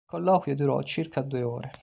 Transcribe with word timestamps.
Il 0.03 0.07
colloquio 0.17 0.55
durò 0.55 0.81
circa 0.81 1.21
due 1.21 1.43
ore. 1.43 1.71